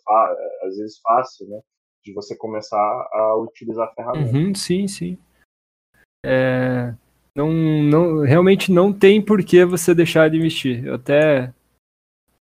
às 0.62 0.76
vezes 0.76 0.98
fácil, 1.00 1.48
né? 1.48 1.60
De 2.04 2.12
você 2.12 2.36
começar 2.36 2.78
a 3.12 3.36
utilizar 3.36 3.88
a 3.88 3.94
ferramenta. 3.94 4.36
Uhum, 4.36 4.54
sim, 4.54 4.88
sim. 4.88 5.18
É, 6.24 6.94
não, 7.34 7.50
não, 7.50 8.20
realmente 8.20 8.72
não 8.72 8.92
tem 8.92 9.24
por 9.24 9.42
que 9.44 9.64
você 9.64 9.94
deixar 9.94 10.28
de 10.28 10.36
investir. 10.36 10.84
Eu 10.86 10.94
até, 10.94 11.52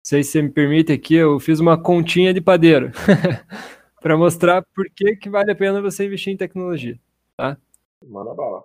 sei 0.03 0.24
se 0.24 0.31
você 0.31 0.41
me 0.41 0.50
permite 0.50 0.91
aqui, 0.91 1.15
eu 1.15 1.39
fiz 1.39 1.60
uma 1.60 1.77
continha 1.77 2.34
de 2.34 2.41
padeiro 2.41 2.91
para 4.01 4.17
mostrar 4.17 4.63
por 4.74 4.89
que, 4.89 5.15
que 5.15 5.29
vale 5.29 5.51
a 5.51 5.55
pena 5.55 5.81
você 5.81 6.05
investir 6.05 6.34
em 6.34 6.38
tecnologia, 6.38 7.00
tá? 7.38 7.58
Manda 8.05 8.34
bala. 8.34 8.63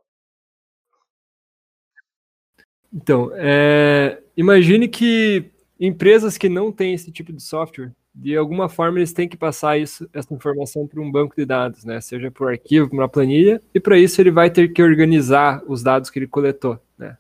Então, 2.93 3.31
é, 3.35 4.23
imagine 4.37 4.89
que 4.89 5.51
empresas 5.79 6.39
que 6.39 6.49
não 6.49 6.73
têm 6.73 6.95
esse 6.95 7.13
tipo 7.13 7.33
de 7.33 7.43
software, 7.43 7.93
de 8.15 8.35
alguma 8.35 8.69
forma 8.69 8.99
eles 8.99 9.13
têm 9.13 9.29
que 9.29 9.37
passar 9.37 9.79
isso, 9.79 10.09
essa 10.15 10.33
informação 10.33 10.87
para 10.87 11.03
um 11.03 11.13
banco 11.13 11.37
de 11.37 11.45
dados, 11.45 11.85
né? 11.85 12.01
Seja 12.01 12.31
por 12.31 12.49
arquivo, 12.49 12.89
por 12.89 12.97
uma 12.97 13.09
planilha, 13.09 13.61
e 13.75 13.79
para 13.79 13.99
isso 13.99 14.19
ele 14.21 14.31
vai 14.31 14.51
ter 14.51 14.73
que 14.73 14.83
organizar 14.83 15.63
os 15.69 15.83
dados 15.83 16.09
que 16.09 16.19
ele 16.19 16.27
coletou, 16.27 16.81
né? 16.97 17.19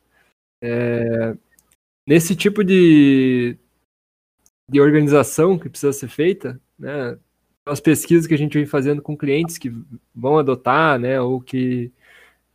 É, 0.62 1.36
nesse 2.06 2.34
tipo 2.34 2.64
de, 2.64 3.58
de 4.68 4.80
organização 4.80 5.58
que 5.58 5.68
precisa 5.68 5.92
ser 5.92 6.08
feita, 6.08 6.60
né? 6.78 7.18
As 7.64 7.80
pesquisas 7.80 8.26
que 8.26 8.34
a 8.34 8.38
gente 8.38 8.56
vem 8.56 8.66
fazendo 8.66 9.02
com 9.02 9.16
clientes 9.16 9.58
que 9.58 9.72
vão 10.14 10.38
adotar, 10.38 10.98
né? 10.98 11.20
Ou 11.20 11.40
que 11.40 11.90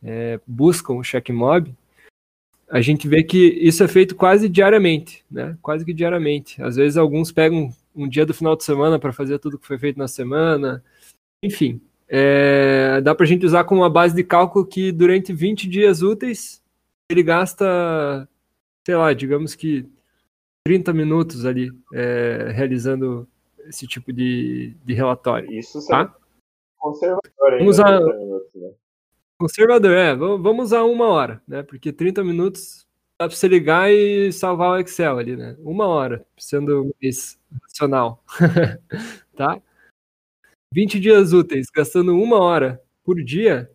é, 0.02 0.40
buscam 0.46 0.94
o 0.94 1.04
checkmob, 1.04 1.74
a 2.68 2.80
gente 2.80 3.06
vê 3.06 3.22
que 3.22 3.38
isso 3.38 3.84
é 3.84 3.88
feito 3.88 4.14
quase 4.16 4.48
diariamente, 4.48 5.24
né? 5.30 5.56
Quase 5.60 5.84
que 5.84 5.92
diariamente. 5.92 6.62
Às 6.62 6.76
vezes 6.76 6.96
alguns 6.96 7.30
pegam 7.30 7.70
um 7.94 8.08
dia 8.08 8.24
do 8.24 8.32
final 8.32 8.56
de 8.56 8.64
semana 8.64 8.98
para 8.98 9.12
fazer 9.12 9.38
tudo 9.38 9.58
que 9.58 9.66
foi 9.66 9.78
feito 9.78 9.98
na 9.98 10.08
semana. 10.08 10.82
Enfim, 11.42 11.80
é, 12.08 13.00
dá 13.02 13.14
para 13.14 13.24
a 13.24 13.28
gente 13.28 13.44
usar 13.44 13.64
como 13.64 13.82
uma 13.82 13.90
base 13.90 14.14
de 14.14 14.24
cálculo 14.24 14.66
que 14.66 14.92
durante 14.92 15.32
20 15.32 15.68
dias 15.68 16.02
úteis 16.02 16.62
ele 17.10 17.22
gasta, 17.22 18.26
sei 18.86 18.96
lá, 18.96 19.12
digamos 19.12 19.54
que 19.54 19.86
30 20.64 20.92
minutos 20.92 21.44
ali 21.44 21.70
é, 21.92 22.50
realizando 22.52 23.28
esse 23.66 23.86
tipo 23.86 24.12
de, 24.12 24.74
de 24.84 24.94
relatório. 24.94 25.52
Isso 25.52 25.86
tá? 25.86 26.14
conservador 26.78 27.58
Vamos 27.58 27.78
usar, 27.78 28.00
minutos, 28.00 28.50
né? 28.54 28.70
Conservador, 29.38 29.96
é. 29.96 30.14
Vamos 30.14 30.66
usar 30.66 30.82
uma 30.82 31.06
hora, 31.08 31.42
né? 31.46 31.62
Porque 31.62 31.92
30 31.92 32.24
minutos 32.24 32.86
dá 33.20 33.28
para 33.28 33.36
você 33.36 33.46
ligar 33.46 33.90
e 33.92 34.32
salvar 34.32 34.70
o 34.70 34.78
Excel 34.78 35.18
ali, 35.18 35.36
né? 35.36 35.56
Uma 35.60 35.86
hora, 35.86 36.24
sendo 36.36 36.92
mais 37.00 37.38
racional. 37.62 38.22
tá? 39.36 39.60
20 40.74 40.98
dias 40.98 41.32
úteis, 41.32 41.66
gastando 41.74 42.16
uma 42.16 42.38
hora 42.38 42.82
por 43.04 43.22
dia, 43.22 43.70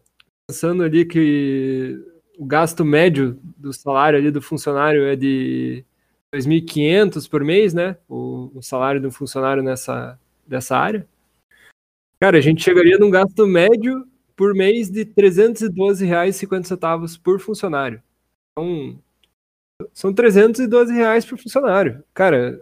pensando 0.47 0.83
ali 0.83 1.05
que 1.05 1.97
o 2.37 2.45
gasto 2.45 2.83
médio 2.83 3.39
do 3.57 3.71
salário 3.71 4.17
ali 4.17 4.31
do 4.31 4.41
funcionário 4.41 5.05
é 5.05 5.15
de 5.15 5.85
2.500 6.33 7.29
por 7.29 7.43
mês, 7.43 7.73
né? 7.73 7.97
O, 8.07 8.51
o 8.55 8.61
salário 8.61 9.01
do 9.01 9.11
funcionário 9.11 9.63
nessa 9.63 10.19
dessa 10.47 10.77
área. 10.77 11.07
Cara, 12.19 12.37
a 12.37 12.41
gente 12.41 12.63
chegaria 12.63 12.97
num 12.97 13.11
gasto 13.11 13.45
médio 13.45 14.07
por 14.35 14.55
mês 14.55 14.89
de 14.89 15.01
R$ 15.01 15.13
312,50 15.15 17.21
por 17.21 17.39
funcionário. 17.39 18.01
Então, 18.51 18.99
são 19.93 20.13
312 20.13 20.93
reais 20.93 21.25
por 21.25 21.37
funcionário. 21.37 22.03
Cara, 22.13 22.59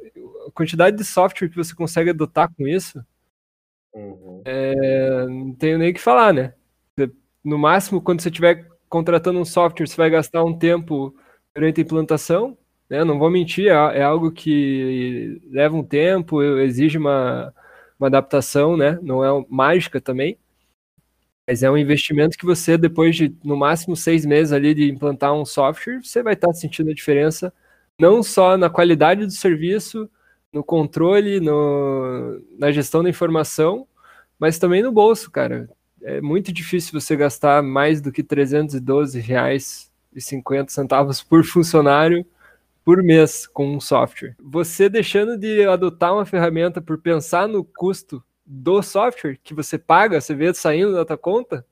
a 0.48 0.52
quantidade 0.52 0.98
de 0.98 1.06
software 1.06 1.50
que 1.50 1.56
você 1.56 1.74
consegue 1.74 2.10
adotar 2.10 2.54
com 2.54 2.68
isso, 2.68 3.04
uhum. 3.94 4.42
é, 4.44 5.26
não 5.26 5.54
tenho 5.54 5.78
nem 5.78 5.92
o 5.92 5.94
que 5.94 6.02
falar, 6.02 6.34
né? 6.34 6.54
No 7.44 7.58
máximo, 7.58 8.02
quando 8.02 8.22
você 8.22 8.30
estiver 8.30 8.68
contratando 8.90 9.40
um 9.40 9.46
software, 9.46 9.88
você 9.88 9.96
vai 9.96 10.10
gastar 10.10 10.44
um 10.44 10.58
tempo 10.58 11.16
durante 11.54 11.80
a 11.80 11.84
implantação, 11.84 12.58
né? 12.90 13.04
Não 13.04 13.20
vou 13.20 13.30
mentir, 13.30 13.68
é, 13.68 14.00
é 14.00 14.04
algo 14.04 14.32
que 14.32 15.42
leva 15.50 15.76
um 15.76 15.84
tempo, 15.84 16.42
exige 16.60 16.98
uma, 16.98 17.54
uma 18.00 18.08
adaptação, 18.08 18.78
né? 18.78 19.00
Não 19.02 19.24
é 19.24 19.46
mágica 19.50 20.00
também. 20.02 20.38
Mas 21.48 21.62
é 21.62 21.70
um 21.70 21.78
investimento 21.78 22.38
que 22.38 22.46
você, 22.46 22.78
depois 22.78 23.16
de 23.16 23.36
no 23.44 23.56
máximo 23.56 23.96
seis 23.96 24.26
meses 24.26 24.52
ali 24.52 24.74
de 24.74 24.90
implantar 24.90 25.34
um 25.34 25.46
software, 25.46 26.02
você 26.04 26.24
vai 26.24 26.34
estar 26.34 26.52
sentindo 26.54 26.90
a 26.90 26.94
diferença, 26.94 27.54
não 28.00 28.24
só 28.24 28.58
na 28.58 28.70
qualidade 28.70 29.26
do 29.26 29.32
serviço, 29.32 30.10
no 30.52 30.64
controle, 30.64 31.40
no, 31.40 32.42
na 32.58 32.72
gestão 32.72 33.04
da 33.04 33.10
informação, 33.10 33.88
mas 34.40 34.58
também 34.58 34.82
no 34.82 34.92
bolso, 34.92 35.30
cara. 35.32 35.70
É 36.02 36.22
muito 36.22 36.52
difícil 36.54 37.00
você 37.00 37.16
gastar 37.16 37.62
mais 37.64 38.02
do 38.02 38.12
que 38.12 38.22
R$ 38.22 38.28
312,50 38.28 41.26
por 41.28 41.44
funcionário 41.44 42.26
por 42.86 43.02
mês 43.04 43.48
com 43.48 43.76
um 43.76 43.82
software. 43.82 44.36
Você 44.40 44.88
deixando 44.88 45.38
de 45.38 45.66
adotar 45.66 46.14
uma 46.14 46.26
ferramenta 46.26 46.80
por 46.80 47.00
pensar 47.02 47.48
no 47.48 47.66
custo 47.66 48.24
do 48.46 48.84
software 48.84 49.40
que 49.44 49.56
você 49.56 49.80
paga, 49.80 50.22
você 50.22 50.36
vê 50.36 50.54
saindo 50.54 50.94
da 50.94 51.04
tua 51.04 51.18
conta, 51.18 51.66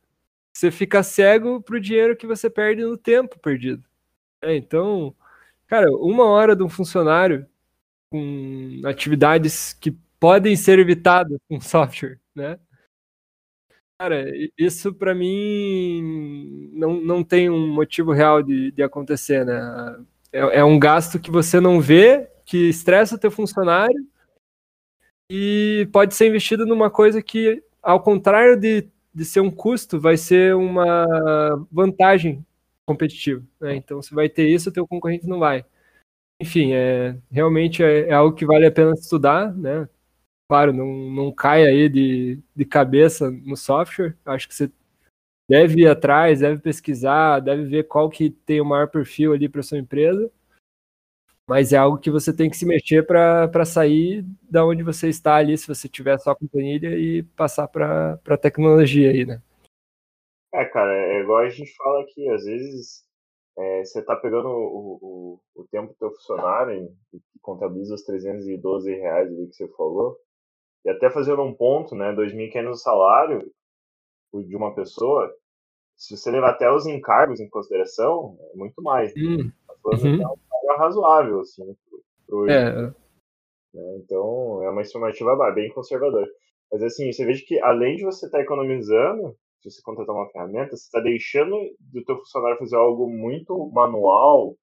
você 0.52 0.72
fica 0.72 1.04
cego 1.04 1.62
pro 1.62 1.80
dinheiro 1.80 2.18
que 2.18 2.26
você 2.26 2.50
perde 2.50 2.84
no 2.84 2.98
tempo 2.98 3.40
perdido. 3.40 3.84
É, 4.42 4.56
então, 4.56 5.16
cara, 5.68 5.88
uma 5.92 6.26
hora 6.26 6.56
de 6.56 6.64
um 6.64 6.70
funcionário 6.70 7.48
com 8.10 8.82
atividades 8.86 9.74
que 9.74 9.92
podem 10.20 10.56
ser 10.56 10.80
evitadas 10.80 11.40
com 11.48 11.62
software, 11.62 12.20
né? 12.36 12.60
Cara, 14.00 14.26
isso 14.58 14.94
para 14.94 15.16
mim 15.16 16.72
não, 16.74 17.00
não 17.02 17.24
tem 17.24 17.50
um 17.50 17.68
motivo 17.68 18.12
real 18.12 18.42
de, 18.44 18.72
de 18.72 18.84
acontecer, 18.84 19.46
né? 19.46 19.60
É, 20.34 20.60
é 20.60 20.64
um 20.64 20.80
gasto 20.80 21.20
que 21.20 21.30
você 21.30 21.60
não 21.60 21.80
vê, 21.80 22.28
que 22.44 22.70
estressa 22.70 23.16
o 23.16 23.20
teu 23.20 23.32
funcionário 23.32 24.06
e 25.30 25.88
pode 25.94 26.16
ser 26.16 26.28
investido 26.28 26.66
numa 26.66 26.90
coisa 26.90 27.22
que, 27.22 27.64
ao 27.82 28.02
contrário 28.02 28.60
de, 28.60 28.88
de 29.14 29.26
ser 29.26 29.40
um 29.40 29.52
custo, 29.52 30.00
vai 30.00 30.18
ser 30.18 30.56
uma 30.56 31.06
vantagem 31.72 32.46
competitiva. 32.86 33.44
Né? 33.62 33.76
Então, 33.76 34.02
você 34.02 34.14
vai 34.14 34.28
ter 34.28 34.48
isso, 34.50 34.70
o 34.70 34.74
teu 34.74 34.88
concorrente 34.88 35.28
não 35.28 35.40
vai. 35.40 35.66
Enfim, 36.42 36.74
é, 36.74 37.16
realmente 37.32 37.84
é, 37.84 38.10
é, 38.10 38.14
algo 38.14 38.36
que 38.36 38.46
vale 38.46 38.66
a 38.66 38.72
pena 38.72 38.92
estudar, 38.94 39.56
né? 39.56 39.88
Claro, 40.50 40.74
não, 40.74 40.88
não 41.10 41.32
cai 41.32 41.66
aí 41.66 41.88
de, 41.88 42.40
de 42.56 42.66
cabeça 42.66 43.32
no 43.32 43.56
software. 43.56 44.16
Acho 44.26 44.48
que 44.48 44.54
você 44.56 44.70
deve 45.50 45.82
ir 45.82 45.88
atrás, 45.88 46.40
deve 46.40 46.62
pesquisar, 46.62 47.40
deve 47.40 47.66
ver 47.66 47.88
qual 47.88 48.10
que 48.10 48.30
tem 48.30 48.62
o 48.62 48.66
maior 48.66 48.88
perfil 48.88 49.34
ali 49.34 49.50
para 49.50 49.64
sua 49.64 49.78
empresa 49.78 50.32
mas 51.48 51.74
é 51.74 51.78
algo 51.78 51.98
que 51.98 52.10
você 52.10 52.36
tem 52.36 52.50
que 52.50 52.56
se 52.56 52.66
mexer 52.66 53.06
para 53.06 53.66
sair 53.66 54.24
da 54.50 54.66
onde 54.66 54.82
você 54.82 55.10
está 55.10 55.36
ali, 55.36 55.58
se 55.58 55.68
você 55.68 55.90
tiver 55.90 56.18
só 56.20 56.34
com 56.34 56.48
planilha, 56.48 56.98
e 56.98 57.24
passar 57.24 57.68
para 57.68 58.20
a 58.28 58.38
tecnologia 58.38 59.12
aí, 59.12 59.26
né? 59.26 59.42
É, 60.54 60.66
cara, 60.66 60.94
é 60.94 61.20
igual 61.20 61.40
a 61.40 61.50
gente 61.50 61.76
fala 61.76 62.02
aqui, 62.02 62.30
às 62.30 62.46
vezes 62.46 63.04
é, 63.58 63.84
você 63.84 64.00
está 64.00 64.16
pegando 64.16 64.48
o, 64.48 65.00
o, 65.02 65.40
o, 65.56 65.68
tempo 65.70 65.90
do 65.90 65.96
teu 65.96 66.12
funcionário 66.12 66.90
e, 67.14 67.20
contabiliza 67.42 67.96
os 67.96 68.04
312 68.04 68.94
reais 68.94 69.28
ali 69.28 69.48
que 69.48 69.56
você 69.56 69.68
falou, 69.76 70.18
e 70.86 70.90
até 70.90 71.10
fazendo 71.10 71.42
um 71.42 71.54
ponto, 71.54 71.94
né, 71.96 72.14
2.500 72.14 72.70
o 72.70 72.76
salário 72.76 73.52
de 74.42 74.56
uma 74.56 74.74
pessoa, 74.74 75.32
se 75.96 76.16
você 76.16 76.32
levar 76.32 76.52
até 76.52 76.72
os 76.72 76.88
encargos 76.88 77.40
em 77.40 77.50
consideração, 77.50 78.38
é 78.54 78.58
muito 78.58 78.82
mais. 78.82 79.14
Hum. 79.16 79.52
Tá 79.68 79.98
uhum 79.98 80.38
razoável, 80.78 81.42
assim, 81.42 81.76
pro, 82.26 82.50
é. 82.50 82.82
Né? 82.84 82.94
Então, 83.98 84.64
é 84.64 84.70
uma 84.70 84.82
estimativa 84.82 85.36
bem 85.52 85.72
conservadora. 85.72 86.28
Mas, 86.72 86.84
assim, 86.84 87.12
você 87.12 87.26
veja 87.26 87.44
que, 87.46 87.60
além 87.60 87.96
de 87.96 88.04
você 88.04 88.26
estar 88.26 88.40
tá 88.40 88.44
economizando, 88.44 89.36
se 89.62 89.72
você 89.72 89.82
contratar 89.82 90.16
uma 90.16 90.30
ferramenta, 90.30 90.76
você 90.76 90.84
está 90.84 91.00
deixando 91.00 91.56
do 91.80 92.04
teu 92.04 92.18
funcionário 92.18 92.58
fazer 92.58 92.76
algo 92.76 93.10
muito 93.10 93.70
manual, 93.72 94.56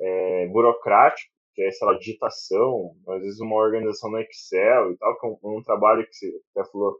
é, 0.00 0.46
burocrático, 0.48 1.30
que 1.54 1.62
é, 1.62 1.70
sei 1.70 1.86
lá, 1.86 1.98
digitação, 1.98 2.94
às 3.08 3.22
vezes 3.22 3.40
uma 3.40 3.56
organização 3.56 4.10
no 4.10 4.18
Excel 4.18 4.92
e 4.92 4.96
tal, 4.96 5.18
que 5.18 5.26
é 5.26 5.30
um, 5.30 5.58
um 5.58 5.62
trabalho 5.62 6.06
que 6.06 6.14
você 6.14 6.40
até 6.54 6.70
falou 6.70 6.98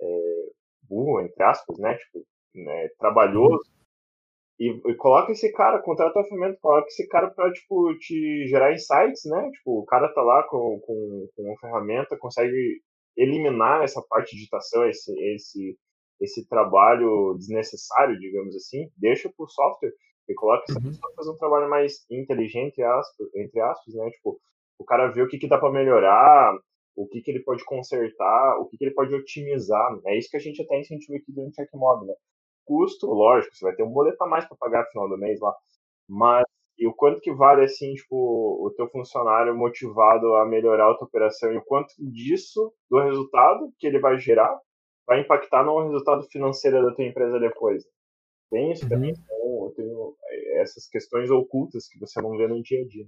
é, 0.00 0.06
burro, 0.88 1.20
entre 1.20 1.42
aspas, 1.42 1.78
né? 1.78 1.94
Tipo, 1.94 2.24
né, 2.54 2.88
trabalhoso. 2.98 3.70
E, 4.58 4.70
e, 4.70 4.94
coloca 4.96 5.30
esse 5.30 5.52
cara, 5.52 5.80
contrata 5.80 6.18
a 6.18 6.24
ferramenta, 6.24 6.58
coloca 6.60 6.88
esse 6.88 7.06
cara 7.08 7.30
para 7.30 7.52
tipo, 7.52 7.96
te 7.98 8.46
gerar 8.48 8.72
insights, 8.72 9.22
né? 9.24 9.50
Tipo, 9.52 9.80
o 9.80 9.84
cara 9.86 10.12
tá 10.12 10.20
lá 10.20 10.42
com, 10.44 10.80
com, 10.80 11.28
com 11.34 11.42
uma 11.42 11.58
ferramenta, 11.58 12.18
consegue 12.18 12.80
eliminar 13.16 13.82
essa 13.84 14.02
parte 14.08 14.30
de 14.30 14.38
digitação, 14.38 14.88
esse, 14.88 15.12
esse, 15.34 15.78
esse 16.20 16.48
trabalho 16.48 17.34
desnecessário, 17.38 18.18
digamos 18.18 18.54
assim, 18.56 18.88
deixa 18.96 19.30
pro 19.36 19.48
software 19.48 19.92
e 20.28 20.34
coloca 20.34 20.64
essa 20.68 20.78
uhum. 20.78 20.86
pessoa 20.86 21.12
fazer 21.16 21.30
um 21.30 21.36
trabalho 21.36 21.70
mais 21.70 22.04
inteligente, 22.10 22.82
aspas, 22.82 23.28
entre 23.34 23.60
aspas, 23.60 23.94
né? 23.94 24.10
Tipo, 24.10 24.40
o 24.78 24.84
cara 24.84 25.08
vê 25.08 25.22
o 25.22 25.28
que, 25.28 25.38
que 25.38 25.48
dá 25.48 25.58
para 25.58 25.72
melhorar, 25.72 26.52
o 26.98 27.06
que, 27.06 27.20
que 27.20 27.30
ele 27.30 27.40
pode 27.40 27.64
consertar, 27.64 28.58
o 28.58 28.66
que, 28.66 28.76
que 28.76 28.84
ele 28.84 28.94
pode 28.94 29.14
otimizar. 29.14 29.98
É 30.06 30.18
isso 30.18 30.28
que 30.28 30.36
a 30.36 30.40
gente 30.40 30.60
até 30.62 30.80
incentiva 30.80 31.16
aqui 31.16 31.32
dentro 31.32 31.50
do 31.50 31.54
CheckMob, 31.54 32.06
né? 32.06 32.14
Custo, 32.64 33.06
lógico, 33.06 33.54
você 33.54 33.64
vai 33.64 33.74
ter 33.74 33.84
um 33.84 33.92
boleto 33.92 34.22
a 34.22 34.26
mais 34.26 34.44
para 34.46 34.56
pagar 34.56 34.82
no 34.82 34.90
final 34.90 35.08
do 35.08 35.16
mês 35.16 35.40
lá, 35.40 35.54
mas 36.08 36.44
e 36.78 36.86
o 36.86 36.94
quanto 36.94 37.20
que 37.20 37.32
vale 37.32 37.64
assim, 37.64 37.92
tipo, 37.94 38.14
o 38.14 38.70
teu 38.76 38.88
funcionário 38.88 39.56
motivado 39.56 40.34
a 40.34 40.46
melhorar 40.46 40.90
a 40.90 40.94
tua 40.94 41.08
operação 41.08 41.52
e 41.52 41.56
o 41.56 41.64
quanto 41.64 41.92
disso, 41.98 42.72
do 42.88 43.00
resultado 43.00 43.72
que 43.78 43.86
ele 43.86 43.98
vai 43.98 44.18
gerar, 44.18 44.56
vai 45.06 45.20
impactar 45.20 45.64
no 45.64 45.80
resultado 45.84 46.22
financeiro 46.30 46.84
da 46.84 46.94
tua 46.94 47.04
empresa 47.04 47.40
depois. 47.40 47.84
Tem 48.50 48.70
isso 48.72 48.88
também, 48.88 49.12
uhum. 49.12 49.72
então, 49.72 49.74
tem 49.74 50.60
essas 50.60 50.86
questões 50.88 51.30
ocultas 51.30 51.88
que 51.88 51.98
você 51.98 52.22
não 52.22 52.36
vê 52.36 52.46
no 52.46 52.62
dia 52.62 52.82
a 52.82 52.86
dia. 52.86 53.06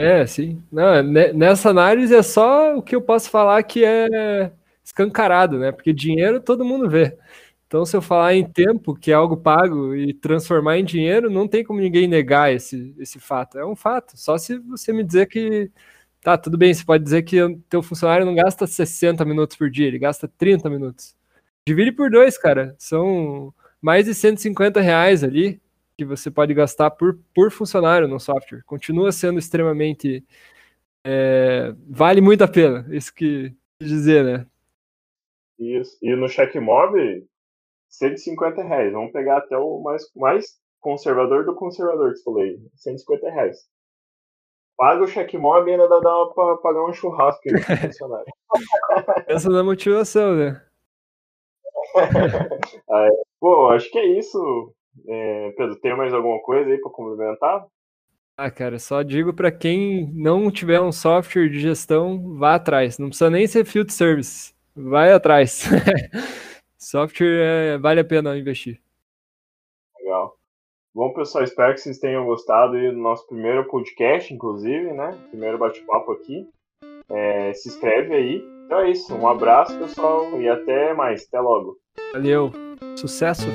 É, 0.00 0.24
sim. 0.26 0.62
Não, 0.70 1.02
nessa 1.02 1.70
análise 1.70 2.14
é 2.14 2.22
só 2.22 2.76
o 2.76 2.82
que 2.82 2.94
eu 2.94 3.02
posso 3.02 3.28
falar 3.30 3.62
que 3.64 3.84
é 3.84 4.52
escancarado, 4.84 5.58
né? 5.58 5.72
Porque 5.72 5.92
dinheiro 5.92 6.40
todo 6.40 6.64
mundo 6.64 6.88
vê. 6.88 7.16
Então, 7.66 7.84
se 7.84 7.96
eu 7.96 8.00
falar 8.02 8.34
em 8.34 8.44
tempo, 8.50 8.94
que 8.94 9.10
é 9.10 9.14
algo 9.14 9.36
pago, 9.36 9.94
e 9.94 10.14
transformar 10.14 10.78
em 10.78 10.84
dinheiro, 10.84 11.28
não 11.30 11.48
tem 11.48 11.64
como 11.64 11.80
ninguém 11.80 12.08
negar 12.08 12.52
esse, 12.52 12.94
esse 12.98 13.18
fato. 13.18 13.58
É 13.58 13.66
um 13.66 13.76
fato. 13.76 14.16
Só 14.16 14.38
se 14.38 14.58
você 14.58 14.92
me 14.92 15.04
dizer 15.04 15.26
que. 15.26 15.70
Tá, 16.22 16.36
tudo 16.38 16.58
bem, 16.58 16.74
você 16.74 16.84
pode 16.84 17.04
dizer 17.04 17.22
que 17.22 17.40
o 17.42 17.58
teu 17.68 17.82
funcionário 17.82 18.26
não 18.26 18.34
gasta 18.34 18.66
60 18.66 19.24
minutos 19.24 19.56
por 19.56 19.70
dia, 19.70 19.86
ele 19.86 19.98
gasta 19.98 20.28
30 20.28 20.68
minutos. 20.70 21.14
Divide 21.66 21.92
por 21.92 22.10
dois, 22.10 22.38
cara. 22.38 22.74
São 22.78 23.54
mais 23.80 24.06
de 24.06 24.14
150 24.14 24.80
reais 24.80 25.24
ali 25.24 25.60
que 25.98 26.04
você 26.04 26.30
pode 26.30 26.54
gastar 26.54 26.92
por, 26.92 27.18
por 27.34 27.50
funcionário 27.50 28.06
no 28.06 28.20
software. 28.20 28.62
Continua 28.64 29.10
sendo 29.10 29.40
extremamente. 29.40 30.24
É, 31.04 31.74
vale 31.88 32.20
muito 32.20 32.44
a 32.44 32.48
pena, 32.48 32.86
isso 32.90 33.12
que 33.12 33.52
dizer, 33.80 34.24
né? 34.24 34.46
Isso. 35.58 35.98
E 36.00 36.14
no 36.14 36.28
checkmob, 36.28 37.26
150 37.88 38.62
reais. 38.62 38.92
Vamos 38.92 39.10
pegar 39.10 39.38
até 39.38 39.58
o 39.58 39.80
mais, 39.80 40.04
mais 40.14 40.56
conservador 40.78 41.44
do 41.44 41.56
conservador 41.56 42.12
que 42.12 42.18
você 42.18 42.24
falou 42.24 42.42
aí. 42.42 42.60
150 42.76 43.30
reais. 43.30 43.68
Paga 44.76 45.02
o 45.02 45.08
checkmob 45.08 45.68
e 45.68 45.72
ainda 45.72 45.88
dá, 45.88 45.98
dá 45.98 46.26
pra 46.32 46.56
pagar 46.58 46.84
um 46.84 46.92
churrasco 46.92 47.40
aí 47.46 47.60
pro 47.60 47.76
funcionário. 47.76 48.32
Essa 49.26 49.50
da 49.50 49.64
motivação, 49.64 50.36
né? 50.36 50.64
pô, 53.40 53.70
acho 53.70 53.90
que 53.90 53.98
é 53.98 54.06
isso. 54.18 54.72
É, 55.06 55.52
Pedro, 55.56 55.76
tem 55.76 55.96
mais 55.96 56.12
alguma 56.12 56.40
coisa 56.40 56.70
aí 56.70 56.78
para 56.78 56.90
complementar? 56.90 57.66
Ah, 58.36 58.50
cara, 58.50 58.78
só 58.78 59.02
digo 59.02 59.34
para 59.34 59.50
quem 59.50 60.12
não 60.14 60.50
tiver 60.50 60.80
um 60.80 60.92
software 60.92 61.48
de 61.48 61.58
gestão, 61.58 62.36
vá 62.36 62.54
atrás. 62.54 62.96
Não 62.96 63.08
precisa 63.08 63.28
nem 63.28 63.46
ser 63.46 63.64
field 63.64 63.92
service. 63.92 64.54
Vai 64.76 65.12
atrás. 65.12 65.64
software 66.78 67.74
é, 67.74 67.78
vale 67.78 67.98
a 67.98 68.04
pena 68.04 68.38
investir. 68.38 68.80
Legal. 69.98 70.36
Bom, 70.94 71.12
pessoal, 71.12 71.42
espero 71.42 71.74
que 71.74 71.80
vocês 71.80 71.98
tenham 71.98 72.24
gostado 72.26 72.74
do 72.74 72.92
nosso 72.92 73.26
primeiro 73.26 73.64
podcast, 73.64 74.32
inclusive, 74.32 74.92
né? 74.92 75.18
Primeiro 75.30 75.58
bate-papo 75.58 76.12
aqui. 76.12 76.48
É, 77.08 77.52
se 77.54 77.68
inscreve 77.68 78.14
aí. 78.14 78.44
Então 78.66 78.80
é 78.80 78.90
isso. 78.90 79.14
Um 79.16 79.26
abraço, 79.26 79.76
pessoal, 79.78 80.40
e 80.40 80.48
até 80.48 80.94
mais. 80.94 81.26
Até 81.26 81.40
logo. 81.40 81.76
Valeu. 82.12 82.52
Sucesso. 82.96 83.48